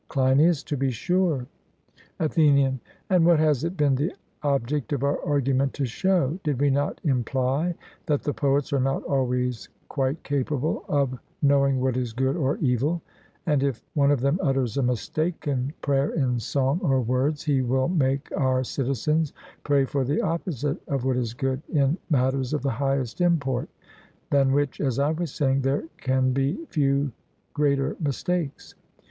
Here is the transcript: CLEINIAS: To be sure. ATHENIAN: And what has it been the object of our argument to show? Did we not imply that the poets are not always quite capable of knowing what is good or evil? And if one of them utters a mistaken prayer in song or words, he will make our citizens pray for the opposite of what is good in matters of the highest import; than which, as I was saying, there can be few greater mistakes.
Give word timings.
CLEINIAS: 0.07 0.63
To 0.63 0.75
be 0.75 0.89
sure. 0.89 1.45
ATHENIAN: 2.19 2.79
And 3.11 3.23
what 3.23 3.37
has 3.37 3.63
it 3.63 3.77
been 3.77 3.93
the 3.93 4.11
object 4.41 4.93
of 4.93 5.03
our 5.03 5.23
argument 5.23 5.75
to 5.75 5.85
show? 5.85 6.39
Did 6.43 6.59
we 6.59 6.71
not 6.71 6.99
imply 7.03 7.75
that 8.07 8.23
the 8.23 8.33
poets 8.33 8.73
are 8.73 8.79
not 8.79 9.03
always 9.03 9.69
quite 9.89 10.23
capable 10.23 10.85
of 10.89 11.19
knowing 11.43 11.79
what 11.79 11.97
is 11.97 12.13
good 12.13 12.35
or 12.35 12.57
evil? 12.57 12.99
And 13.45 13.61
if 13.61 13.83
one 13.93 14.09
of 14.09 14.21
them 14.21 14.39
utters 14.41 14.75
a 14.75 14.81
mistaken 14.81 15.71
prayer 15.83 16.09
in 16.09 16.39
song 16.39 16.79
or 16.81 16.99
words, 16.99 17.43
he 17.43 17.61
will 17.61 17.87
make 17.87 18.27
our 18.35 18.63
citizens 18.63 19.33
pray 19.63 19.85
for 19.85 20.03
the 20.03 20.19
opposite 20.19 20.81
of 20.87 21.05
what 21.05 21.15
is 21.17 21.35
good 21.35 21.61
in 21.71 21.95
matters 22.09 22.55
of 22.55 22.63
the 22.63 22.71
highest 22.71 23.21
import; 23.21 23.69
than 24.31 24.51
which, 24.51 24.81
as 24.81 24.97
I 24.97 25.11
was 25.11 25.29
saying, 25.31 25.61
there 25.61 25.83
can 25.97 26.31
be 26.33 26.65
few 26.71 27.11
greater 27.53 27.95
mistakes. 27.99 28.73